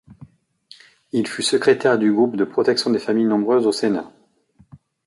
[1.11, 4.11] Il fut secrétaire du groupe de protection des familles nombreuses au Sénat.